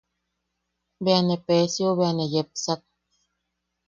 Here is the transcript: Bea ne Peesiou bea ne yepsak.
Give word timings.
Bea 1.03 1.21
ne 1.27 1.35
Peesiou 1.45 1.93
bea 1.97 2.11
ne 2.17 2.25
yepsak. 2.33 2.81